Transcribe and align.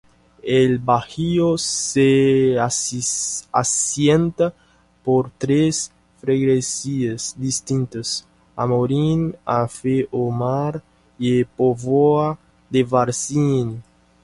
El 0.55 0.79
barrio 0.79 1.59
se 1.59 2.57
asienta 2.59 4.51
por 5.03 5.29
tres 5.29 5.91
freguesías 6.19 7.35
distintas: 7.37 8.25
Amorim, 8.55 9.33
Aver-o-Mar 9.45 10.81
y 11.19 11.43
Póvoa 11.43 12.35
de 12.67 12.83
Varzim. 12.83 13.79